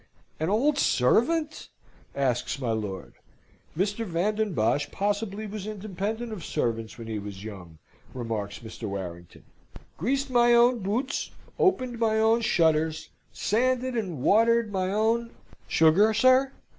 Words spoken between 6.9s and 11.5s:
when he was young," remarks Mr. Warrington. "Greased my own boots,